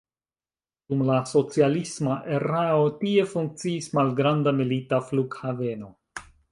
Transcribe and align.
Dum 0.93 1.03
la 1.09 1.17
socialisma 1.31 2.17
erao 2.39 2.89
tie 3.05 3.29
funkciis 3.37 3.93
malgranda 4.01 4.59
milita 4.63 5.05
flughaveno. 5.13 5.97